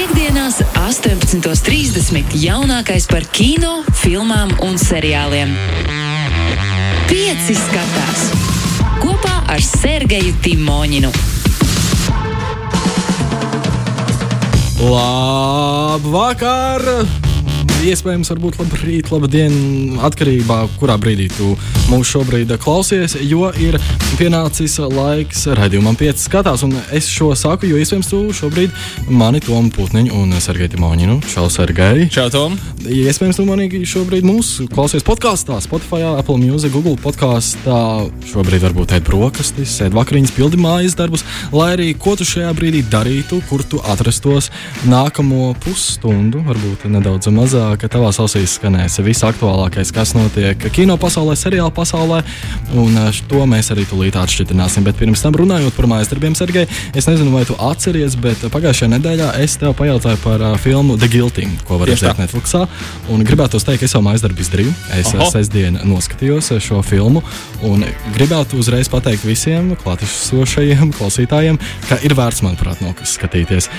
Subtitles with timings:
[0.00, 2.32] Piektdienās, 18.30.
[2.40, 5.52] jaunākais par kino, filmām un seriāliem.
[7.10, 8.22] Pieci skatās
[9.02, 11.12] kopā ar Sergeju Timoņinu.
[14.88, 16.80] Labvakar!
[17.80, 19.54] Iespējams, varbūt labrīt, labdien,
[20.04, 21.54] atkarībā no kurā brīdī tu
[21.88, 23.78] mūs šobrīd klausies, jo ir
[24.18, 26.60] pienācis laiks raidījumam, pieci skatās.
[26.66, 28.74] Un es šo saku, jo iespējams, tu šobrīd
[29.08, 31.16] mani Tomu Putniņu un Sergeju Timoņinu.
[31.32, 32.04] Čau, Sergei!
[32.12, 32.58] Čau, Tom!
[32.84, 37.80] Iespējams, tu mani šobrīd mūsu klausies podkāstā, Spotify, Apple Music, Google podkāstā.
[38.28, 41.24] Šobrīd varbūt ēd brokastis, ēd vakariņas, pildi mājas darbus,
[41.56, 44.52] lai arī ko tu šajā brīdī darītu, kur tu atrastos
[44.84, 51.36] nākamo pusstundu, varbūt nedaudz mazāk ka tavās ausīs skanēs viss aktuālākais, kas notiek kino pasaulē,
[51.38, 52.20] seriāla pasaulē.
[52.80, 52.96] Un
[53.30, 54.86] to mēs arī tūlīt atšķirināsim.
[54.86, 58.90] Bet pirms tam runājot par mājas darbiem, Sergei, es nezinu, vai tu atceries, bet pagājušajā
[58.94, 62.64] nedēļā es tev pajautāju par uh, filmu The Guilty, ko var redzēt Netflixā.
[63.12, 64.74] Un gribētu teikt, ka es jau mājas darbu izdarīju.
[64.98, 65.30] Es Oho.
[65.32, 67.22] sestdien noskatījos šo filmu
[67.66, 73.70] un gribētu uzreiz pateikt visiem klātesošajiem klausītājiem, ka ir vērts, manuprāt, noskatīties.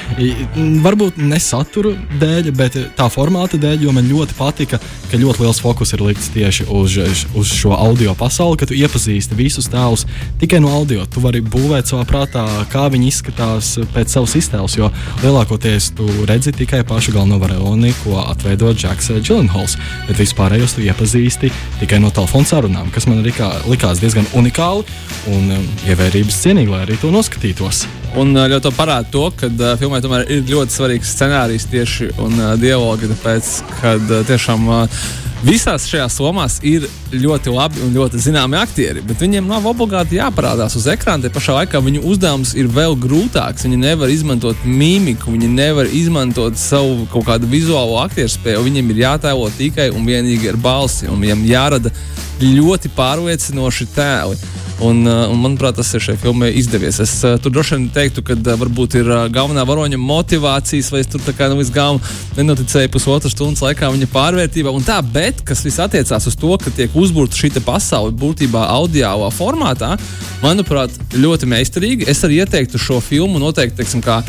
[0.85, 4.79] Varbūt ne satura dēļ, bet tā formāta dēļ jo man ļoti patika,
[5.11, 6.97] ka ļoti liels fokus ir likts tieši uz,
[7.37, 10.05] uz šo audio pasauli, ka tu iepazīsti visus tēlus
[10.41, 11.05] tikai no audio.
[11.05, 14.91] Tu vari būvēt savā prātā, kā viņi izskatās pēc savas iztēles, jo
[15.23, 19.77] lielākoties tu redzi tikai pašu galveno varoni, ko atveido Džeks Džilenhols.
[20.09, 24.85] Bet vispārējos tu iepazīsti tikai no telefona sarunām, kas man likā, likās diezgan unikāli
[25.31, 27.85] un um, ievērības cienīgi, lai arī to noskatītos.
[28.19, 32.49] Un ļoti parāda to, ka uh, filmai tomēr ir ļoti svarīgs scenārijs tieši un uh,
[32.59, 35.05] dialogi, tāpēc, ka uh, tiešām uh,
[35.45, 40.75] visās šajās lomās ir ļoti labi un ļoti zināmi aktieri, bet viņiem nav obligāti jāparādās
[40.79, 41.25] uz ekrāna.
[41.25, 43.65] Te pašā laikā viņu uzdevums ir vēl grūtāks.
[43.67, 48.65] Viņi nevar izmantot mīmiku, viņi nevar izmantot savu kaut kādu vizuālo aktieru spēju.
[48.67, 51.93] Viņiem ir jātēlo tikai un vienīgi ar balsi, un viņiem jārada
[52.41, 54.41] ļoti pārliecinoši tēli.
[54.81, 56.97] Un, uh, un, manuprāt, tas ir šai filmai izdevies.
[57.03, 61.11] Es uh, tur droši vien teiktu, ka uh, varbūt ir galvenā varoņa motivācijas, vai es
[61.11, 61.99] tur tā kā nu, līdz galam
[62.39, 64.73] nenoticēju pusotras stundas laikā viņa pārvērtībā.
[64.73, 69.31] Un tā, bet kas viss attiecās uz to, ka tiek uzbūvēta šī pasaule būtībā audiālā
[69.33, 69.95] formātā,
[70.43, 72.09] manuprāt, ļoti meistarīgi.
[72.11, 74.21] Es arī ieteiktu šo filmu noteikti, teiksim, kā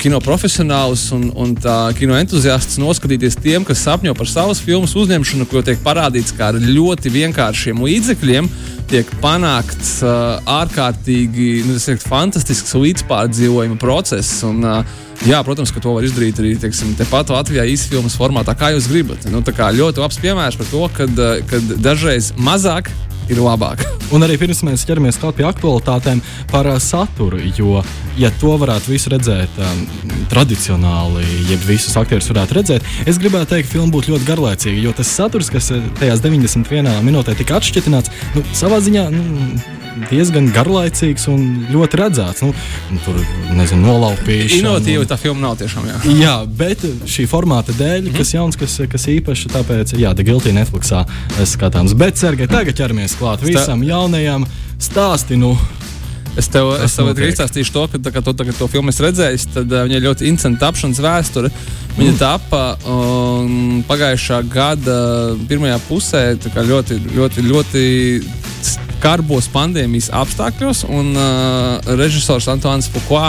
[0.00, 1.52] kino profesionālus un, un
[1.98, 6.60] kino entuziastus noskatīties tiem, kas sapņo par savas filmas uzņemšanu, ko tiek parādīts kā ar
[6.60, 8.48] ļoti vienkāršiem līdzekļiem.
[8.86, 14.40] Tiek panākts uh, ārkārtīgi nu, teiktu, fantastisks līdzpārdzīvojuma process.
[14.46, 18.74] Un, uh, Jā, protams, ka to var izdarīt arī teiksim, tepat Latvijā īsfilmas formātā, kā
[18.74, 19.24] jūs gribat.
[19.32, 22.92] Nu, ļoti labs piemērs par to, ka dažreiz mazāk
[23.32, 23.95] ir labāk.
[24.14, 26.20] Un arī pirms mēs ķeramies klāt pie aktualitātēm
[26.52, 27.80] par uh, saturu, jo,
[28.20, 29.80] ja to varētu visu redzēt um,
[30.30, 34.94] tradicionāli, jeb visus aktierus varētu redzēt, es gribētu teikt, ka filma būtu ļoti garlaicīga, jo
[34.96, 39.24] tas saturs, kas tajās 91 minūtē tika atšķirtināts, nu, savā ziņā nu,
[40.10, 42.44] diezgan garlaicīgs un ļoti redzēts.
[42.44, 42.52] Nu,
[43.04, 43.18] tur
[43.56, 44.60] nezinu, nolaupīšana.
[44.60, 45.88] Inovatīva tā filma nav tiešām.
[45.90, 48.18] Jā, jā bet šī formāta dēļ, mm -hmm.
[48.18, 51.06] kas jauns, kas, kas īpašs, tāpēc, jā, The Guilty Netflixā
[51.44, 51.96] skatāms.
[51.96, 54.46] Bet, Sergei, tagad ķeramies klāt visam jaunajam
[54.78, 55.56] stāstīnu.
[56.36, 59.86] Es tev, es tev izstāstīšu to, ka, kā tu tagad to filmu redzēji, tad uh,
[59.86, 61.50] viņa ļoti interesanta tapšanas vēsture.
[61.96, 62.18] Viņa mm.
[62.20, 64.98] tapa um, pagājušā gada
[65.48, 67.84] pirmajā pusē, ļoti, ļoti, ļoti
[69.06, 73.28] skarbos pandēmijas apstākļos, un uh, režisors Antons Fukua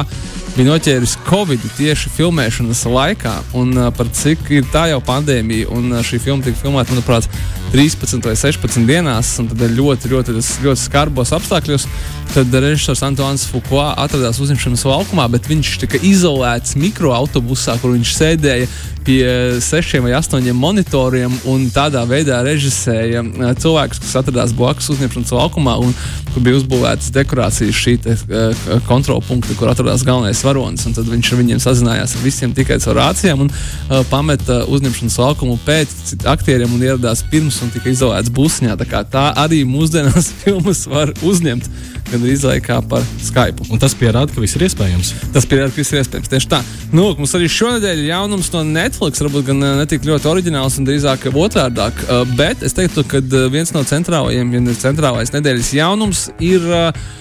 [0.55, 5.91] bija noķēris Covid tieši filmēšanas laikā, un uh, par cik ir tā jau pandēmija, un
[5.93, 7.29] uh, šī filma tika filmēta, manuprāt,
[7.75, 11.85] 13 vai 16 dienās, un tad ļoti, ļoti, ļoti, ļoti skarbos apstākļos.
[12.33, 18.67] Tad režisors Antons Fukua atradās uzņemšanas laukumā, bet viņš tika izolēts mikroautobusā, kur viņš sēdēja
[19.07, 19.23] pie
[19.63, 25.77] sešiem vai astoņiem monitoriem un tādā veidā režisēja uh, cilvēkus, kas atradās blakus uzņemšanas laukumā,
[25.79, 25.93] un
[26.33, 30.83] kur bija uzbūvētas dekorācijas šī te, uh, kontrolpunkta, kur atradās galvenais varonis.
[30.97, 35.55] Tad viņš ar viņiem sazinājās ar visiem tikai caur rācijām un uh, pameta uzņemšanas laukumu
[35.63, 38.75] pēc aktieriem un ieradās pirms un tika izolēts busņā.
[38.83, 41.71] Tā, tā arī mūsdienās filmas var uzņemt
[42.11, 43.67] gan arī kā par Skype.
[43.73, 45.13] Un tas pierāda, ka viss ir iespējams.
[45.35, 46.31] Tas pierāda, ka viss ir iespējams.
[46.31, 46.61] Tieši tā.
[46.91, 50.89] Nu, mums arī šonadēļ ir jaunums no Netflix, varbūt gan ne tik ļoti oriģināls un
[50.89, 52.03] drīzāk otrādāk.
[52.07, 53.21] Uh, bet es teiktu, ka
[53.53, 56.67] viens no centrālajiem, ja ir centrālais nedēļas jaunums, ir.
[56.67, 57.15] Uh,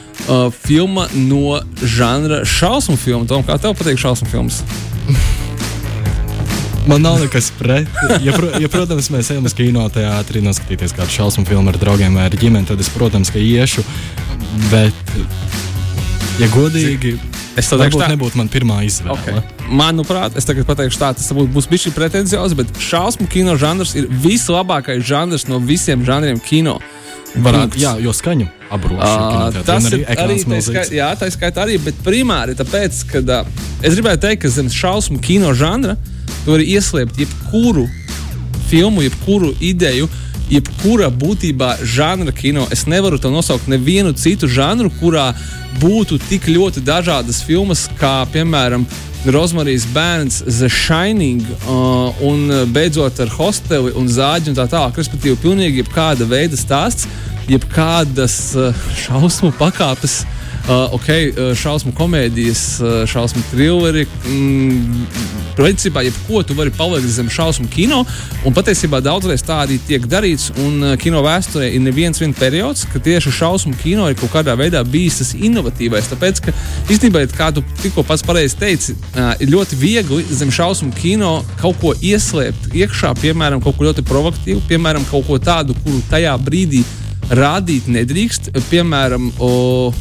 [0.65, 3.29] filma no žanra šausmu filmu.
[3.29, 4.63] Tom, kā tev patīk šausmu filmas?
[6.87, 7.89] Man nav nekas pret.
[8.23, 12.29] Ja, pro, ja, protams, mēs ejam uz kinoteātrī, noskatīties kādu šausmu filmu ar draugiem vai
[12.31, 13.83] ar ģimeni, tad es, protams, ka iešu.
[14.71, 15.17] Bet,
[16.39, 17.17] ja godīgi,
[17.57, 19.15] Es tev Varbūt teikšu, tā, nebūtu man pirmā izvēle.
[19.17, 19.71] Okay.
[19.73, 25.01] Manuprāt, es tagad pateikšu, tā, tas būs bijis pretenciozi, bet šausmu kino žanrs ir vislabākais
[25.09, 26.77] žanrs no visiem žanriem kino.
[27.33, 29.01] Varētu, jā, jo skaņu apbrošu.
[29.01, 33.65] Uh, tas ir arī tā skaitā, jā, tā skaitā arī, bet primāri tāpēc, ka uh,
[33.81, 35.97] es gribēju teikt, ka zem šausmu kino žanra
[36.47, 37.89] tu vari ieslēpt jebkuru
[38.71, 40.07] filmu, jebkuru ideju,
[40.51, 42.69] jebkura būtībā žanra kino.
[42.71, 45.33] Es nevaru to nosaukt nevienu citu žanru, kurā
[45.83, 48.87] būtu tik ļoti dažādas filmas, kā piemēram
[49.27, 55.01] Rozmarijas bērns, The Shining, uh, un beidzot ar hosteli un zāģi un tā tālāk.
[55.03, 57.09] Respektīvi, pilnīgi jebkāda veida stāsts,
[57.51, 60.21] jebkādas uh, šausmu pakāpes.
[60.67, 64.03] Uh, ok, uh, šausmu komēdijas, uh, šausmu trilleri.
[64.27, 65.05] Mm,
[65.55, 68.01] principā, jebko tu vari palikt zem šausmu kino.
[68.43, 70.49] Un patiesībā daudzreiz tā arī tiek darīts.
[70.65, 74.83] Un uh, kino vēsturē ir neviens periods, ka tieši šausmu kino ir kaut kādā veidā
[74.83, 76.11] bijis tas inovatīvais.
[76.11, 76.57] Tāpēc, ka
[76.91, 81.79] īstenībā, kā tu tikko pats pareizi teici, uh, ir ļoti viegli zem šausmu kino kaut
[81.79, 86.83] ko ieslēpt iekšā, piemēram, kaut ko ļoti provokatīvu, piemēram, kaut ko tādu, kuru tajā brīdī
[87.31, 88.51] rādīt nedrīkst.
[88.67, 89.95] Piemēram, o,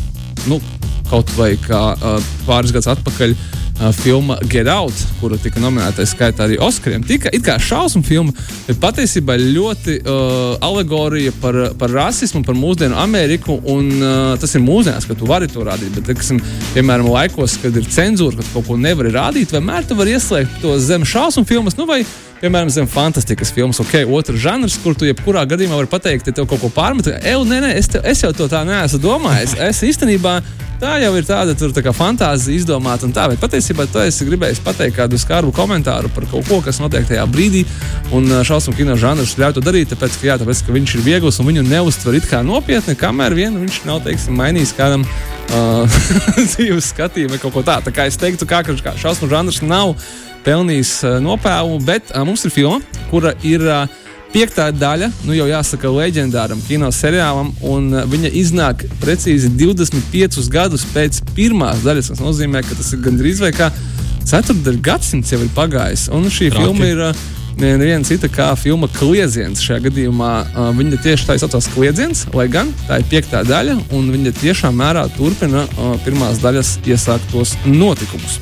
[0.49, 0.61] nu,
[1.09, 3.35] kaut vai kā uh, pāris gadus atpakaļ.
[3.75, 8.31] Uh, filma Get Out, kura tika nominēta skaitā arī Oskariem, tika it kā šausmu filma,
[8.69, 13.57] bet patiesībā ļoti uh, alegorija par, par rasismu, par mūsdienu Ameriku.
[13.73, 15.91] Un, uh, tas ir mūsdienās, ka tu vari to rādīt.
[15.97, 16.39] Bet, teiksim,
[16.71, 20.77] piemēram, laikos, kad ir cenzūra, kad kaut ko nevar rādīt, vienmēr tu vari ieslēgt to
[20.79, 21.75] zem šausmu filmas.
[21.75, 22.05] Nu, vai,
[22.41, 26.49] piemēram, zem fantastikas filmas, ok, otrs žanrs, kur tu jebkurā gadījumā vari pateikt, ja tev
[26.49, 27.09] kaut ko pārmet.
[27.21, 29.55] Ej, nē, nē, es, te, es jau to tā neesmu domājis.
[29.65, 30.39] Es īstenībā
[30.81, 34.59] tā jau ir tāda tur, tā fantāzija izdomāta un tā, bet patiesībā tu esi gribējis
[34.65, 37.63] pateikt kādu skarbu komentāru par kaut ko, kas notiek tajā brīdī.
[38.15, 41.39] Un šausmu kino žanrs ļauj to darīt, tāpēc, ka, jā, tāpēc, ka viņš ir viegls
[41.39, 45.99] un viņu neuztver it kā nopietni, kamēr vien viņš nav teiksim, mainījis kādam uh,
[46.51, 47.87] dzīves skatījumu vai kaut ko tādu.
[47.87, 49.95] Tā kā es teiktu, ka šausmu žanrs nav
[50.45, 52.81] pelnījis nopelnu, bet mums ir filma,
[53.11, 53.65] kura ir.
[54.35, 61.21] Piektā daļa, nu jau jāsaka, leģendāram kino seriālam, un viņa iznāk precīzi 25 gadus pēc
[61.37, 62.09] pirmās daļas.
[62.11, 63.69] Tas nozīmē, ka tas ir gandrīz vai kā
[64.27, 66.09] ceturdaļa gadsimts jau ir pagājis.
[66.11, 66.65] Un šī Raki.
[66.65, 67.03] filma ir
[67.61, 69.63] neviena cita kā filma Kliedziens.
[69.63, 74.09] Šajā gadījumā uh, viņa tieši tā saucās Kliedziens, lai gan tā ir piektā daļa, un
[74.13, 78.39] viņa tiešām mērā turpina uh, pirmās daļas iesāktos notikumus.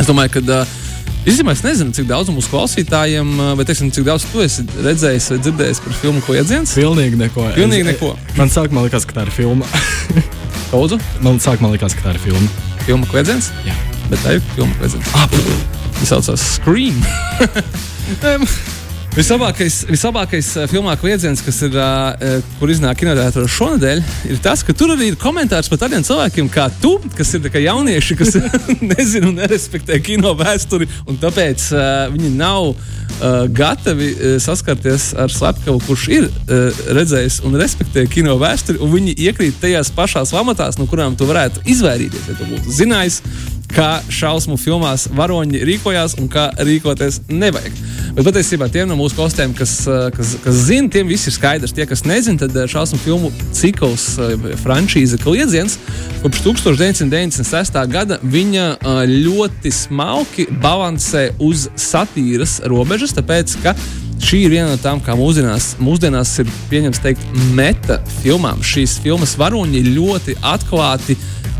[0.00, 0.78] Es domāju, ka uh,
[1.20, 5.38] Īstenībā es nezinu, cik daudz mūsu klausītājiem, vai teiksim, cik daudz tu esi redzējis vai
[5.44, 6.72] dzirdējis par filmu Kliedziens?
[6.78, 7.44] Pilnīgi neko.
[7.58, 8.14] Pilnīgi neko.
[8.38, 9.68] Man sākumā likās, ka tā ir filma.
[10.72, 10.96] Lūdzu?
[11.26, 12.48] Man sākumā likās, ka tā ir filma.
[12.86, 13.52] Filma Kliedziens?
[13.68, 13.76] Jā.
[14.08, 15.12] Bet tā ir filma Kliedziens.
[15.12, 15.28] Ah,
[16.00, 16.96] Tas saucās Scream.
[19.10, 24.92] Vislabākais, vislabākais filmā kliedziens, kas ir, uh, kur iznāk kinotēātrā šonadēļ, ir tas, ka tur
[24.94, 28.38] arī ir komentārs par tādiem cilvēkiem kā tu, kas ir jaunieši, kas
[28.92, 32.78] nezina un nerespektē kino vēsturi, un tāpēc uh, viņi nav uh,
[33.50, 39.18] gatavi uh, saskarties ar slepkavu, kurš ir uh, redzējis un respektē kino vēsturi, un viņi
[39.26, 43.24] iekrīt tajās pašās lamatās, no kurām tu varētu izvairīties, ja tu būtu zinājis,
[43.74, 47.78] kā šausmu filmās varoņi rīkojās un kā rīkoties nevajag.
[48.16, 49.74] Bet patiesībā tiem no mūsu klausītājiem, kas,
[50.16, 51.74] kas, kas zina, tiem viss ir skaidrs.
[51.76, 54.08] Tie, kas nezina, tad šausmu filmu cikls,
[54.64, 55.78] franšīze Kliedziens,
[56.24, 57.80] kopš 1996.
[57.94, 58.66] gada viņa
[59.06, 63.76] ļoti smalki balansē uz satīras robežas, tāpēc, ka
[64.20, 67.22] šī ir viena no tām, kā mūsdienās, mūsdienās ir pieņemts teikt,
[67.56, 68.60] meta filmām.
[68.66, 71.16] Šīs filmas varoņi ļoti atklāti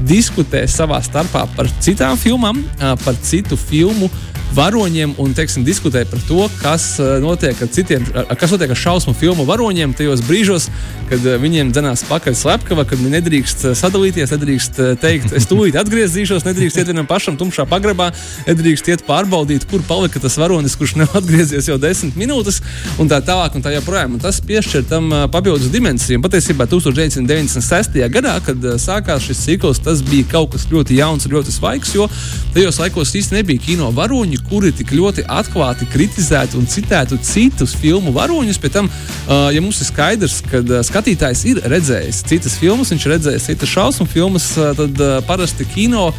[0.07, 2.63] diskutē savā starpā par citām filmām,
[3.05, 4.11] par citu filmu
[4.55, 6.85] varoņiem un teiksim, diskutē par to, kas
[7.23, 8.07] notiek ar citiem,
[8.39, 10.69] kas notiek ar šausmu filmu varoņiem tajos brīžos,
[11.11, 16.81] kad viņiem dzenās pakaļ slepkava, kad viņi nedrīkst sadalīties, nedrīkst teikt, es tūlīt atgriezīšos, nedrīkst
[16.81, 18.13] iet vienam pašam tumšā pagrabā,
[18.47, 22.63] nedrīkst iet pārbaudīt, kur palika tas varonis, kurš nav atgriezies jau desmit minūtes,
[23.03, 24.15] un tā tālāk, un tā joprojām.
[24.15, 26.23] Un tas piešķir tam papildus dimensiju.
[26.23, 27.99] Patiesībā 1996.
[28.15, 32.07] gadā, kad sākās šis cikls, tas bija kaut kas ļoti jauns un ļoti svaigs, jo
[32.55, 38.13] tajos laikos īstenībā nebija kino varoņi, kuri tik ļoti atklāti kritizētu un citētu citus filmu
[38.17, 38.61] varoņus.
[38.61, 43.07] Pēc tam, uh, ja mums ir skaidrs, ka uh, skatītājs ir redzējis citas filmas, viņš
[43.07, 46.11] ir redzējis citas šausmu filmas, uh, tad parasti kino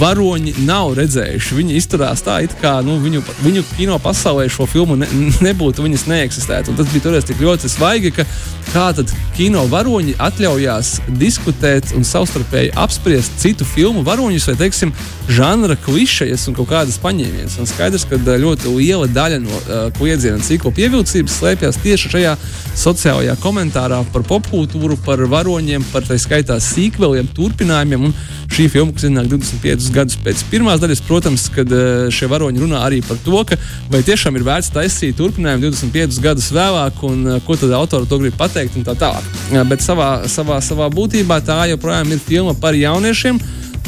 [0.00, 1.56] varoņi nav redzējuši.
[1.58, 5.08] Viņi izturās tā, it kā nu, viņu, viņu kino pasaulē šo filmu ne,
[5.46, 6.72] nebūtu, viņas neeksistētu.
[6.72, 8.26] Un tas bija toreiz tik ļoti svaigi, ka
[8.72, 14.94] kā tad kino varoņi atļaujās diskutēt un savstarpēji apspriest citu filmu varoņus vai, teiksim,
[15.30, 17.58] žanra klišejas un kaut kādas paņēmienas.
[17.62, 22.34] Un skaidrs, ka ļoti liela daļa no uh, kliedziena cikla pievilcības slēpjas tieši šajā
[22.78, 28.10] sociālajā komentārā par popkultūru, par varoņiem, par tā skaitā sīkveliem, turpinājumiem.
[28.10, 28.16] Un
[28.54, 31.02] šī filma, kas iznāk 25 25 gadus pēc pirmās daļas.
[31.04, 33.58] Protams, kad uh, šie varoņi runā arī par to, ka
[33.92, 38.20] vai tiešām ir vērts taisīt turpinājumu 25 gadus vēlāk, un uh, ko tad autori to
[38.22, 39.28] grib pateikt un tā tālāk.
[39.52, 43.40] Uh, bet savā, savā, savā būtībā tā joprojām ir filma par jauniešiem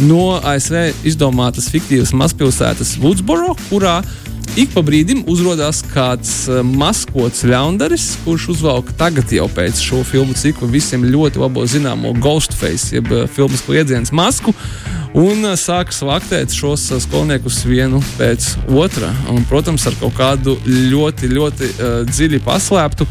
[0.05, 4.03] no ASV izdomātas fiktīvas mazpilsētas Woodsboro, kurā
[4.61, 10.37] ik pa brīdim uzrādās kāds uh, maskots ļaundaris, kurš uzvelk tagad jau pēc šo filmu
[10.39, 14.55] ciklu visiem ļoti labi zināmo Ghostface, jeb uh, filmas kliedzienas masku.
[15.17, 19.09] Un uh, sāka svaktēt šos uh, skolniekus vienu pēc otra.
[19.33, 23.07] Un, protams, ar kaut kādu ļoti, ļoti uh, dziļi paslēptu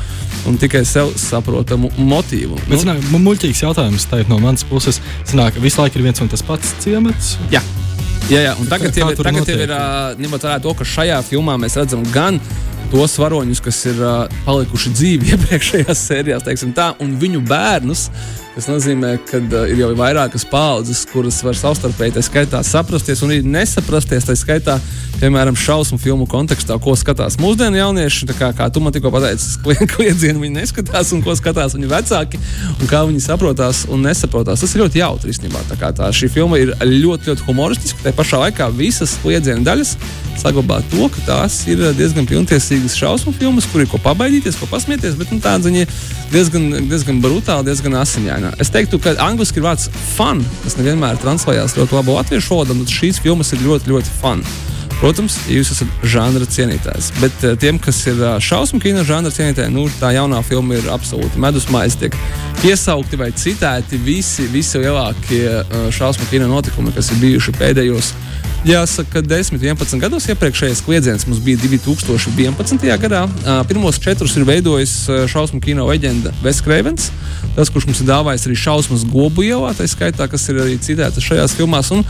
[0.45, 2.59] un tikai sev saprotamu motīvu.
[2.59, 5.01] Bet, nu, zināk, muļķīgs jautājums no manas puses.
[5.25, 7.39] Sanāk, visu laiku ir viens un tas pats ciemats.
[7.53, 7.63] Jā.
[8.25, 9.71] Jā, jā, un tagad, jau ir, tagad ir
[10.17, 12.39] ņemot vērā to, ka šajā filmā mēs redzam gan
[12.89, 18.07] tos varoņus, kas ir uh, palikuši dzīvi iepriekšējās sērijās, teiksim, tā, un viņu bērnus.
[18.55, 23.41] Tas nozīmē, ka uh, ir jau vairākas paudzes, kuras var savstarpēji skaitā saprasties un arī
[23.43, 24.23] nesaprasties.
[24.29, 24.77] Tā skaitā,
[25.19, 28.29] piemēram, šausmu filmu kontekstā, ko skatās mūsdienu jaunieši.
[28.39, 29.57] Kā, kā tu man tikko pateici,
[29.95, 32.39] kliedzienu viņi neskatās, un ko skatās viņu vecāki,
[32.79, 34.63] un kā viņi saprotās un nesaprotās.
[34.63, 35.65] Tas ir ļoti jautri īstenībā.
[35.73, 38.05] Tā, tā šī filma ir ļoti, ļoti humoristiska.
[38.07, 39.97] Tā pašā laikā visas kliedzienu daļas
[40.39, 45.15] saglabā to, ka tās ir diezgan pilntiesīgas šausmu filmas, kur ir ko pabaidīties, ko pasmieties,
[45.19, 45.85] bet nu, tāda viņa
[46.33, 47.95] diezgan, diezgan brutāla, diezgan
[48.45, 48.61] asiņaina.
[48.61, 52.89] Es teiktu, ka angļuiski ir vārds fun, kas nevienmēr translējās ļoti labi latviešu valodā, bet
[52.93, 54.43] šīs filmas ir ļoti, ļoti fun.
[54.95, 59.73] Protams, jūs esat žanra cienītājs, bet uh, tiem, kas ir uh, šausmu kino žanra cienītāji,
[59.73, 61.99] nu, tā jaunā filma ir absolūti medusmaize.
[61.99, 62.15] Tiek
[62.61, 68.13] piesaukti vai citēti visi, visi lielākie uh, šausmu kino notikumi, kas ir bijuši pēdējos
[68.65, 72.81] Jāsaka, ka 10, 11 gados iepriekšējais kliedziens mums bija 2011.
[72.97, 73.19] gadā.
[73.69, 74.93] Pirmos četrus ir veidojis
[75.29, 77.11] šausmu kino leģenda Veskrēvens.
[77.53, 81.23] Tas, kurš mums ir dāvājis arī šausmas gobu ielā, tā skaitā, kas ir arī citētas
[81.23, 81.93] šajās filmās.
[81.93, 82.01] Un,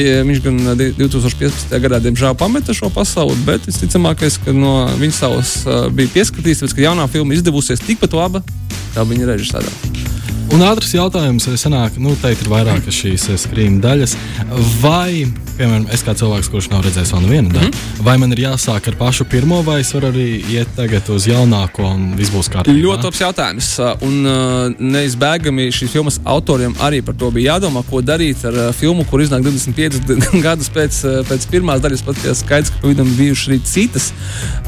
[0.00, 0.58] ja viņš gan
[0.98, 1.78] 2015.
[1.86, 5.56] gadā, diemžēl, pameta šo pasauli, bet visticamākais, ka no viņa savas
[5.94, 8.42] bija pieskatīts, tāpēc, ka jaunā filma izdevusies tikpat laba
[8.94, 10.03] kā viņa režisārā.
[10.54, 14.12] Un ātrs jautājums, senāk, nu, teikt, ir vairākas šīs skrīma daļas.
[14.78, 15.24] Vai,
[15.58, 18.04] piemēram, es kā cilvēks, kurš nav redzējis vēl nevienu daļu, mm -hmm.
[18.06, 21.88] vai man ir jāsāk ar pašu pirmo, vai es varu arī iet tagad uz jaunāko
[21.88, 22.84] un viss būs kārtībā?
[22.84, 23.70] Ļoti labs jautājums.
[24.06, 28.70] Un uh, neizbēgami šīs filmas autoriem arī par to bija jādomā, ko darīt ar uh,
[28.70, 30.06] filmu, kur iznāk 25
[30.46, 31.00] gadus pēc,
[31.32, 32.06] pēc pirmās daļas.
[32.06, 34.12] Pat ja skaidrs, ka pavisam bijušas arī citas.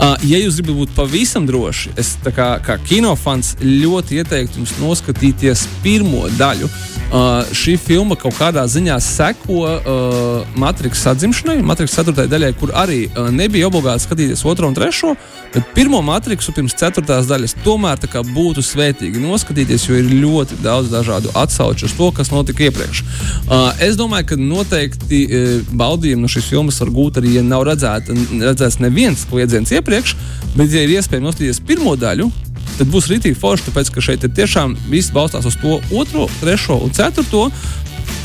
[0.01, 5.69] Uh, ja jūs gribat būt pavisam droši, es kā, kā kinofans ļoti ieteiktu jums noskatīties
[5.83, 6.69] pirmo daļu.
[7.07, 12.25] Uh, šī filma kaut kādā ziņā seko uh, Matrix atzimšanai, Matrix 4.
[12.27, 15.13] daļai, kur arī uh, nebija obligāti skatīties otro un trešo,
[15.55, 17.05] bet pirmo matriksu pirms 4.
[17.07, 18.03] daļas tomēr
[18.35, 23.05] būtu svētīgi noskatīties, jo ir ļoti daudz dažādu atsauču uz to, kas notika iepriekš.
[23.47, 27.69] Uh, es domāju, ka noteikti uh, baudījumu no šīs filmas var gūt arī, ja nav
[27.71, 30.19] redzēta, redzēts neviens kliedziens iepriekš,
[30.57, 32.33] bet, ja ir iespējams noskatīties pirmo daļu,
[32.79, 36.95] tad būs rītīgi forši, tāpēc ka šeit tiešām viss balstās uz to otro, trešo un
[36.97, 37.49] ceturto.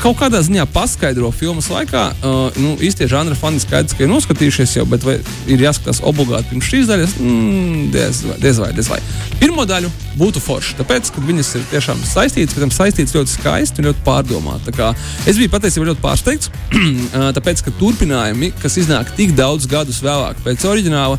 [0.02, 4.76] Kaut kādā ziņā paskaidro filmas laikā, uh, nu, īstenībā žanra fani skaidrs, ka ir noskatījušies
[4.80, 5.14] jau, bet vai
[5.50, 7.14] ir jāskatās obligāti pirms šīs daļas?
[7.22, 8.98] Mm, diez, vai, diez vai, diez vai.
[9.38, 13.90] Pirmo daļu būtu forši, tāpēc, ka viņas ir tiešām saistītas, bet saistītas ļoti skaisti un
[13.90, 14.74] ļoti pārdomāti.
[15.30, 16.50] Es biju patiesībā ļoti pārsteigts,
[16.82, 21.18] uh, tāpēc, ka turpinājumi, kas iznāk tik daudz gadus vēlāk pēc oriģināla,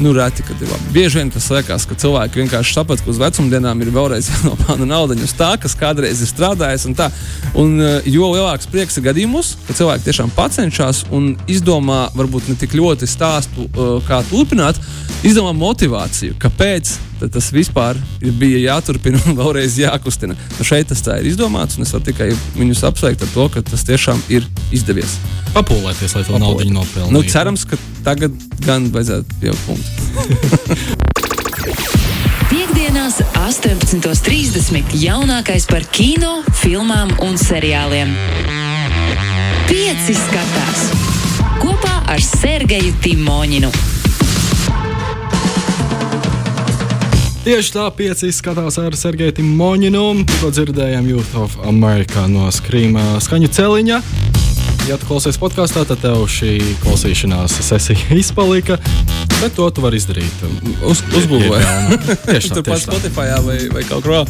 [0.00, 0.92] nu, reti, kad ir labi.
[0.92, 5.16] Bieži vien tas liekas, ka cilvēki vienkārši saprot, ka uz vecumdienām ir vēlreiz jānopelna nauda
[5.18, 6.86] uz tā, kas kādreiz ir strādājis.
[6.88, 7.10] Un tā.
[7.58, 12.56] un, eh, jo lielāks prieks ir gadījumos, ka cilvēki tiešām cenšas un izdomā varbūt ne
[12.58, 14.78] tik ļoti stāstu, eh, kā turpināt,
[15.22, 16.96] izdomā motivāciju, kāpēc
[17.32, 20.36] tas vispār bija jāturpina un vēlreiz jākustina.
[20.58, 23.64] Nu šeit tas tā ir izdomāts, un es varu tikai viņus apsveikt ar to, ka
[23.66, 25.18] tas tiešām ir izdevies.
[25.56, 27.14] Papūlēties, lai to naudu nopelnītu.
[27.14, 28.34] Nu, cerams, ka tagad
[28.64, 29.88] gan vajadzētu pieaugt punktu.
[32.48, 34.94] Piektdienās, 18.30.
[34.96, 38.14] jaunākais par kino, filmām un seriāliem.
[39.68, 40.88] Pieci skatās
[41.60, 43.97] kopā ar Sergeju Timoņinu.
[47.48, 50.02] Tieši tā, pieci izskatās ar Sergeju Moņinu.
[50.28, 54.02] Tikko dzirdējām Youth of America no skrīma skaņu celiņa.
[54.84, 58.76] Ja tu klausies podkāstā, tad tev šī klausīšanās sesija izpalika.
[59.38, 60.44] Bet to tu vari izdarīt.
[60.84, 62.04] Uz, Uzgūlēt.
[62.26, 64.28] Tieši tā, tur pats Spotify vai, vai kaut kur vēl.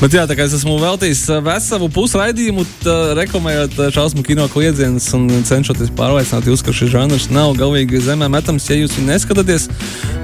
[0.00, 2.64] Bet jā, tā kā es esmu veltījis uh, veselu pusraidījumu,
[3.14, 8.26] reklamējot uh, šausmu kino kliedzienus un cenšoties pārliecināt jūs, ka šis žanrs nav galīgi zemē
[8.32, 9.68] metams, ja jūs viņu neskatāties.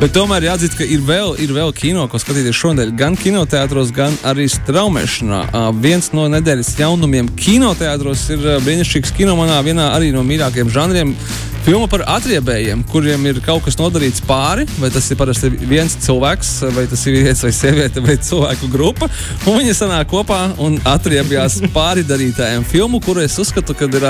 [0.03, 4.19] Bet tomēr jāatzīst, ka ir vēl, ir vēl kino, ko skatīties šodien, gan kinoteātros, gan
[4.27, 5.45] arī straumēšanā.
[5.53, 11.15] Uh, viens no nedēļas jaunumiem kinoteātros ir brīnišķīgs kino manā vienā arī no mīļākajiem žanriem.
[11.61, 16.52] Filma par atriebējiem, kuriem ir kaut kas nodarīts pāri, vai tas ir parasti viens cilvēks,
[16.73, 19.11] vai tas ir vīrietis vai sieviete, vai cilvēku grupa.
[19.45, 22.64] Viņi sanāk kopā un atriebjās pāri darītājiem.
[22.64, 24.09] Filmu, kuru es uzskatu, ka ir.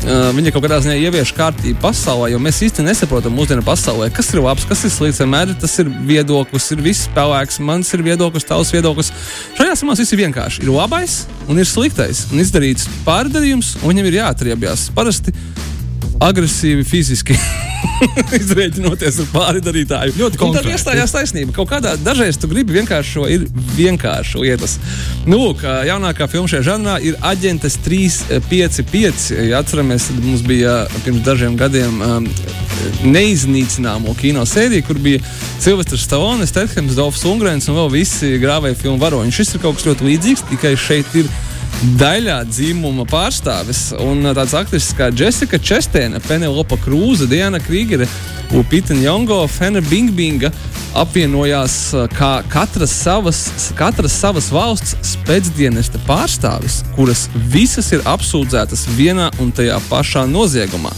[0.00, 4.30] Uh, viņa kaut kādā ziņā ievieš kārtību pasaulē, jo mēs īstenībā nesaprotam mūsdienu pasaulē, kas
[4.32, 5.20] ir labs, kas ir slikts.
[5.20, 9.12] Vienmēr tas ir viedoklis, ir viss spēlēks, mans ir viedoklis, tavs viedoklis.
[9.58, 10.64] Šajā samā viss ir vienkārši.
[10.64, 12.26] Ir labais un ir sliktais.
[12.32, 14.88] Un izdarīts pārdarījums, un viņam ir jāatriebjās.
[14.96, 15.36] Parasti
[16.20, 17.36] agresīvi fiziski.
[18.40, 20.16] Izrēķinoties ar pārdarītāju.
[20.20, 20.68] Ļoti konkrēti.
[20.68, 21.54] Tad iestājās taisnība.
[21.56, 23.46] Kaut kādā dažreiz tu gribi vienkārši šo ir
[23.78, 24.76] vienkārši lietas.
[25.26, 29.30] Nu, lūk, jaunākā filma šajā žanrā ir Aģentes 355.
[29.50, 32.28] Ja atceramies, tad mums bija pirms dažiem gadiem um,
[33.04, 35.20] neiznīcināmo kino sēriju, kur bija
[35.60, 39.34] Silvestris Stallone, Stethams, Dolfs Ungrens un vēl visi grāvēja filmu varoņi.
[39.34, 41.30] Šis ir kaut kas ļoti līdzīgs, tikai šeit ir
[42.00, 43.90] daļā dzimuma pārstāvis.
[44.04, 48.08] Un tāds aktrises kā Jessica Chestēna, Penelope Krūze, Diana Krīgere,
[48.56, 50.50] Upita Jongo, Fena Bingbinga
[50.98, 53.40] apvienojās uh, kā katras savas,
[53.78, 60.92] katras savas valsts spēcdienesta pārstāvis, kuras visas ir apsūdzētas vienā un tajā pašā noziegumā.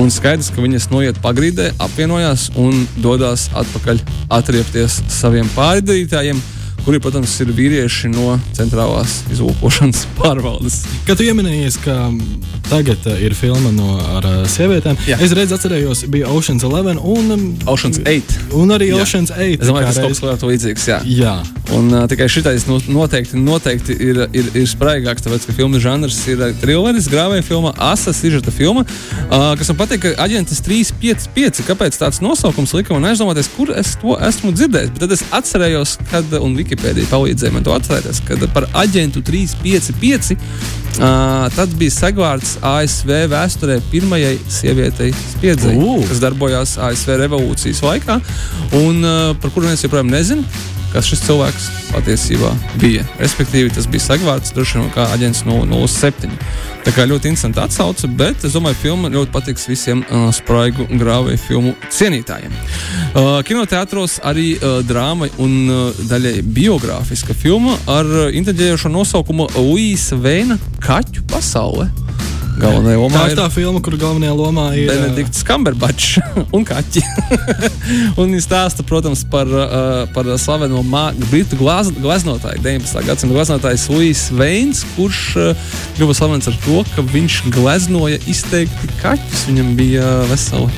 [0.00, 4.02] Un skaidrs, ka viņas noiet pagrīdē, apvienojās un dodas atpakaļ
[4.34, 6.40] atriepties saviem pārdarītājiem
[6.84, 10.82] kuri, protams, ir vīrieši no centrālās izlūkošanas pārvaldes.
[11.08, 11.96] Kad tu pieminējies, ka
[12.68, 15.18] tagad uh, ir filma no, ar uh, sievietēm, Jā.
[15.24, 18.36] es redzu, atcerējos, bija Oceans 11 un um, Oceans 8.
[18.60, 19.00] Un arī jā.
[19.00, 19.58] Oceans 8.
[19.58, 20.86] Es domāju, ka tas kaut kas līdzīgs.
[20.92, 20.98] Jā.
[21.08, 21.34] jā.
[21.74, 26.44] Un uh, tikai šitais noteikti, noteikti ir, ir, ir spraigāks, tāpēc, ka filmu žanrs ir
[26.60, 31.64] trilleris, grāvēja filma, asa sižeta filma, uh, kas man patīk, ka aģentis 355.
[31.64, 34.92] Kāpēc tāds nosaukums lika man aizdomāties, kur es to esmu dzirdējis?
[34.94, 39.22] Bet tad es atcerējos, kad un Viki Wikipēdija palīdzēja man to atcerēties, kad par aģentu
[39.24, 46.02] 355 uh, tad bija segvārds ASV vēsturē pirmajai sievietei spiedzēji, uh.
[46.10, 48.18] kas darbojās ASV revolūcijas laikā
[48.80, 53.02] un uh, par kuru mēs joprojām nezinām kas šis cilvēks patiesībā bija.
[53.18, 56.30] Respektīvi, tas bija segvārds, droši vien kā aģents 007.
[56.84, 60.86] Tā kā ļoti interesanti atsauce, bet es domāju, ka filma ļoti patiks visiem uh, spraigu
[61.00, 62.54] grāvēju filmu cienītājiem.
[62.54, 70.20] Uh, kinoteātros arī uh, drāma un uh, daļai biogrāfiska filma ar uh, intriģējošo nosaukumu Luisa
[70.20, 71.88] Veina Kaķu pasaule.
[72.54, 76.20] Galvenajā lomā tā ir tā filma, kur galvenajā lomā ir Benedikts Kamberbačs
[76.56, 77.02] un kaķi.
[78.20, 80.82] un viņš stāsta, protams, par, uh, par slaveno
[81.26, 83.02] britu glaz, glaznotāju, 19.
[83.08, 89.48] gadsimta glaznotāju Luis Veins, kurš uh, kļuva slavens ar to, ka viņš glaznoja izteikti kaķus.
[89.50, 90.70] Viņam bija vesela.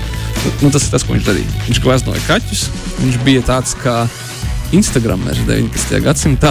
[0.63, 1.65] Nu, tas ir tas, ko viņš darīja.
[1.67, 2.69] Viņš glaznoja kaķus.
[3.03, 4.05] Viņš bija tāds kā
[4.75, 6.01] Instagramers 19.
[6.03, 6.51] gadsimtā.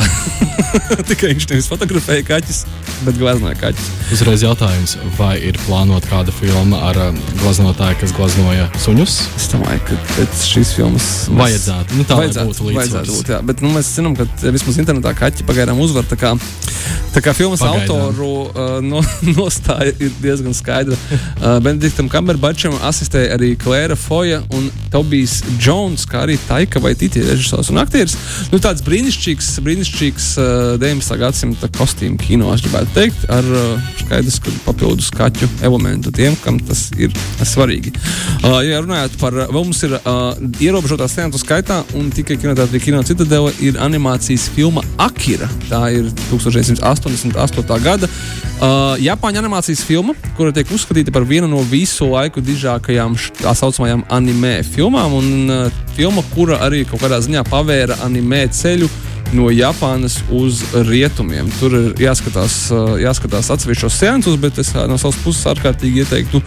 [1.10, 2.62] Tikai viņš nevis fotografēja kaķus,
[3.04, 3.90] bet gleznoja kaķus.
[4.16, 9.18] Uzreiz jautājums, vai ir plānota kāda filma ar um, gleznotāju, kas gleznoja suņus?
[9.40, 12.00] Es domāju, ka pēc šīs filmas vajadzētu.
[12.00, 13.32] Nu, tā vajadzētu, būtu vajadzētu būt.
[13.36, 13.42] Jā.
[13.52, 16.08] Bet nu, mēs zinām, ka vismaz internetā kaķi pagaidām uzvar.
[16.08, 16.34] Tā kā,
[17.16, 18.06] tā kā filmas pagaidām.
[18.06, 19.04] autoru uh, no,
[19.38, 20.96] nostāja ir diezgan skaidra.
[20.96, 27.24] Uh, Benediktam Kamberbačam asistēja arī Klēra Foja un Tobijs Jones, kā arī Taika vai Titi
[27.26, 28.52] režisors un aktieris aktieris.
[28.52, 31.18] Nu, tāds brīnišķīgs, brīnišķīgs uh, 19.
[31.20, 36.60] gadsimta kostīmu kino, es gribētu teikt, ar uh, skaidrs, ka papildus kaķu elementu tiem, kam
[36.60, 37.14] tas ir
[37.44, 37.94] svarīgi.
[38.44, 43.02] Uh, ja runājot par, vēl mums ir uh, ierobežotā scenāru skaitā, un tikai kinoteātrī Kino
[43.06, 45.50] Citadele ir animācijas filma Akira.
[45.70, 47.66] Tā ir 1988.
[47.86, 53.56] gada uh, Japāņu animācijas filma, kura tiek uzskatīta par vienu no visu laiku dižākajām tā
[53.58, 55.20] saucamajām anime filmām.
[55.20, 58.90] Un, uh, filma, kura arī kaut kādā ziņā pavēra animē ceļu
[59.34, 61.48] no Japānas uz rietumiem.
[61.60, 62.58] Tur ir jāskatās,
[63.02, 66.42] jāskatās atsevišķos seansus, bet es no savas puses ārkārtīgi ieteiktu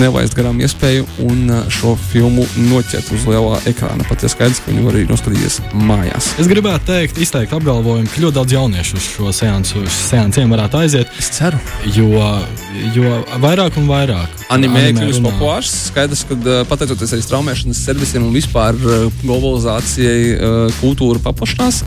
[0.00, 4.06] nelaist garām iespēju un šo filmu noķert uz lielā ekrāna.
[4.10, 6.32] Pat ja skaidrs, ka viņi var arī noskatīties mājās.
[6.42, 11.12] Es gribētu teikt, izteikt apgalvojumu, ka ļoti daudz jauniešu uz šo seansu, seansiem varētu aiziet.
[11.20, 11.60] Es ceru.
[11.96, 12.10] Jo,
[12.96, 13.12] jo
[13.42, 14.44] vairāk un vairāk.
[14.54, 15.72] Animē kļūst populārs.
[15.90, 18.78] Skaidrs, ka pateicoties arī straumēšanas servisiem un vispār
[19.22, 20.36] globalizācijai,
[20.80, 21.82] kultūra paplašinās.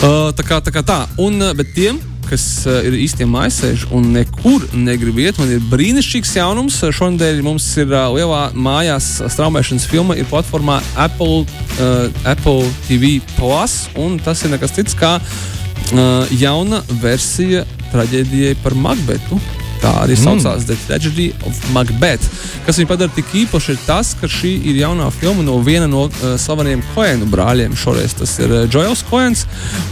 [0.00, 1.04] Tā kā tā, kā tā.
[1.22, 6.80] Un, bet tiem, kas ir īstenībā mājasēži un nekur negrib iet, man ir brīnišķīgs jaunums.
[6.98, 14.18] Šonadēļ mums ir lielā mājās straumēšanas filma, ir platformā Apple, uh, Apple TV Plus, un
[14.22, 19.38] tas ir nekas cits kā uh, jauna versija traģēdijai par Makbetu.
[19.84, 20.68] Tā arī saucās mm.
[20.70, 22.30] The Tragedy of Macbeth.
[22.64, 26.06] Kas viņu padara tik īpaši, ir tas, ka šī ir jaunā filma no viena no
[26.06, 27.76] uh, slaveniem Koenu brāļiem.
[27.76, 29.44] Šoreiz tas ir uh, Joels Koens.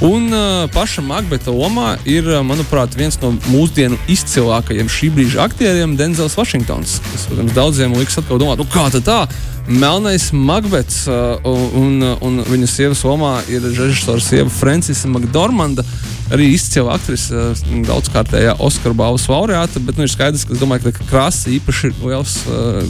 [0.08, 5.96] Un uh, paša Macbeta lomā ir, uh, manuprāt, viens no mūsdienu izcilākajiem šī brīža aktieriem-
[6.00, 6.96] Denzels Vašingtons.
[7.10, 9.26] Tas, protams, daudziem liks atkal domāt, nu kā tā?
[9.68, 11.38] Melnais Makbets uh,
[11.78, 15.84] un, un viņa sievas lomā ir režisors sieva Francisa Makdormanda.
[16.32, 21.06] Arī izcila aktrise, uh, daudzkārtējā Oskara balvas laureāta, bet nu, ir skaidrs, ka, domāju, ka
[21.06, 22.80] krāsa īpaši liels uh,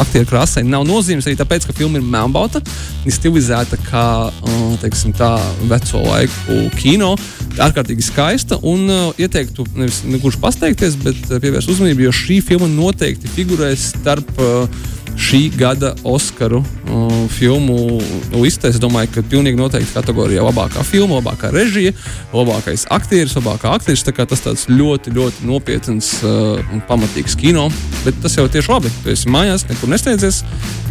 [0.00, 2.62] aktieru krāsai nav nozīmes arī tāpēc, ka filma ir melnbalta,
[3.04, 5.34] ir stilizēta kā uh, teiksim, tā
[5.68, 7.12] veco laiku kino.
[7.60, 12.70] Ārkārtīgi skaista un uh, ieteiktu nevis gluži pasteikties, bet uh, pievērst uzmanību, jo šī filma
[12.72, 14.82] noteikti figurēs starp uh,
[15.18, 18.00] šī gada Oskaru uh, filmu
[18.34, 18.70] listē.
[18.72, 21.94] Es domāju, ka pilnīgi noteikti kategorijā labākā filma, labākā režija,
[22.32, 24.12] labākais aktieris, labākā aktrise.
[24.12, 27.68] Tas tāds ļoti, ļoti nopietns uh, un pamatīgs kino.
[28.06, 28.92] Bet tas jau tieši labi.
[29.02, 30.42] Tu esi mājās, nekur nesteidzies,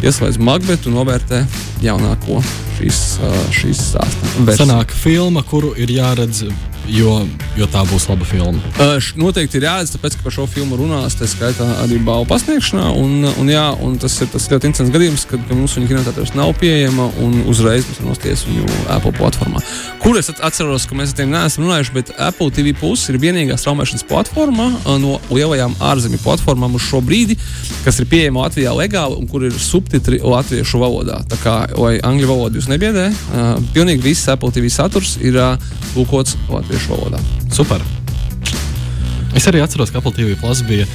[0.02, 1.44] ieslēdz Magbetu un novērtē
[1.84, 2.42] jaunāko
[2.78, 4.34] šīs, uh, šīs stāsta.
[4.58, 6.46] Sanāk filma, kuru ir jāredz
[6.90, 7.14] jo,
[7.56, 8.58] jo tā būs laba filma.
[8.80, 12.88] Uh, noteikti ir jāredz, tāpēc, ka par šo filmu runās, tā skaitā arī balvu pasniegšanā.
[12.98, 16.54] Un, un, jā, un tas ir tas ļoti interesants gadījums, kad mums viņa kinotētājs nav
[16.60, 19.62] pieejama un uzreiz mēs nosties viņu Apple platformā.
[20.02, 23.58] Kur es atceros, ka mēs ar tiem neesam runājuši, bet Apple TV Plus ir vienīgā
[23.60, 24.70] straumēšanas platforma
[25.02, 27.38] no lielajām ārzemju platformām uz šo brīdi,
[27.86, 31.22] kas ir pieejama Latvijā legāli un kur ir subtitri latviešu valodā.
[31.30, 35.70] Tā kā, lai angļu valodu jūs nebiedē, uh, pilnīgi viss Apple TV saturs ir uh,
[35.92, 37.20] tulkots latviešu latviešu valodā.
[37.52, 37.84] Super!
[39.36, 40.86] Es arī atceros, ka Apple TV Plus bija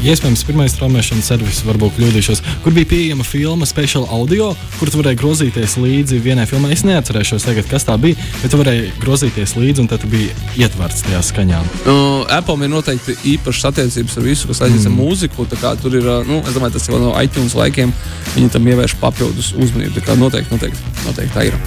[0.00, 5.18] iespējams pirmais traumēšanas servis, varbūt kļūdīšos, kur bija pieejama filma Special Audio, kur tu varēji
[5.20, 6.72] grozīties līdzi vienai filmai.
[6.72, 11.04] Es neatcerēšos tagad, kas tā bija, bet tu varēji grozīties līdzi un tad bija ietverts
[11.04, 11.60] tajā skaņā.
[11.84, 14.96] Uh, Apple ir noteikti īpašas attiecības ar visu, kas saistīts mm.
[14.96, 15.48] ar mūziku.
[15.84, 17.92] Tur ir, nu, es domāju, tas jau no iTunes laikiem
[18.38, 19.98] viņi tam ievērš papildus uzmanību.
[19.98, 21.60] Tā kā noteikti, noteikti, noteikti tā ir.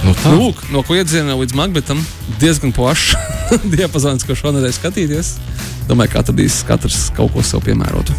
[0.00, 0.32] Nu, tā.
[0.32, 2.00] Lūk, no kliedziena līdz Makbetam
[2.40, 3.12] diezgan plašs
[3.74, 5.34] diapazons, ko šonadēļ skatīties.
[5.90, 8.16] Domāju, ka atradīs katrs kaut ko sev piemērotu.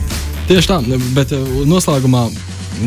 [0.49, 0.77] Tieši tā,
[1.15, 2.27] bet uh, noslēgumā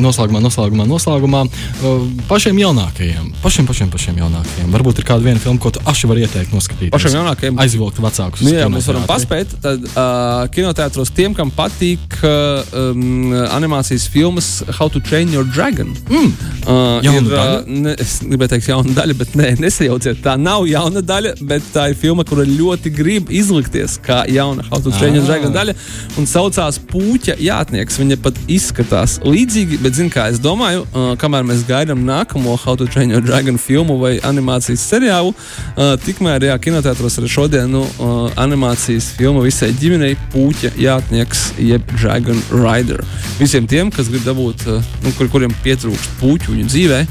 [0.00, 4.72] noslēgumā, noslēgumā, noslēgumā uh, pašiem jaunākajiem, pašiem, pašiem, pašiem jaunākajiem.
[4.74, 6.92] Varbūt ir kāda viena filma, ko tu aši vari ieteikt noskatīties.
[6.94, 8.44] Pašiem jaunākajiem aizvilkt vecākus.
[8.44, 9.54] Nu, jā, mēs varam paspēt.
[9.64, 15.94] Tad uh, kinoteātros tiem, kam patīk uh, um, animācijas filmas How to Train Your Dragon.
[16.08, 16.32] Mm.
[16.64, 20.22] Uh, ir, uh, ne, es gribēju teikt, jauna daļa, bet nē, nesajauciet.
[20.24, 24.82] Tā nav jauna daļa, bet tā ir filma, kura ļoti grib izlikties kā jauna How
[24.82, 25.76] to Train Your Dragon daļa.
[26.20, 27.98] Un saucās Pūķa jātnieks.
[28.00, 32.76] Viņa pat izskatās līdzīgi bet, zin, kā es domāju, uh, kamēr mēs gaidām nākamo How
[32.80, 37.82] to Train Your Dragon filmu vai animācijas seriālu, uh, tikmēr, jā, kinoteātros arī šodien nu,
[37.84, 43.04] uh, animācijas filma visai ģimenei Pūķa jātnieks, jeb Dragon Rider.
[43.40, 47.04] Visiem tiem, kas grib dabūt, uh, nu, kur, kuriem pietrūkst puķu viņu dzīvē,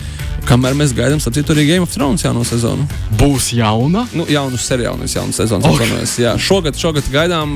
[0.47, 2.85] kamēr mēs gaidām, sapratu, arī Game of Thrones jauno sezonu.
[3.19, 4.05] Būs jauna?
[4.17, 5.69] Nu, jaunu seriālu, nevis jaunu sezonu.
[5.73, 6.03] Okay.
[6.23, 7.55] Jā, šogad, šogad gaidām.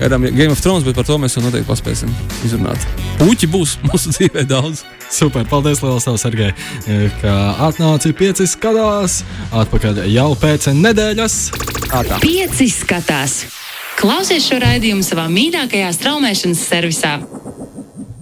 [0.00, 2.12] Gaidām Game of Thrones, bet par to mēs jau noteikti paspēsim
[2.44, 2.82] izrunāt.
[3.20, 4.84] Puķi būs mūsu dzīvē daudz.
[5.12, 6.50] Super, paldies, Lielas tev, Sergei,
[7.22, 7.34] ka
[7.68, 9.20] atnāci pieci skatās.
[9.54, 11.38] Atpakaļ jau pēc nedēļas.
[11.94, 12.18] Ātā.
[12.24, 13.44] Pieci skatās.
[13.96, 17.14] Klausies šo raidījumu savā mīļākajā straumēšanas servisā.